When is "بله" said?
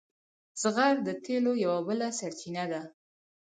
1.87-2.07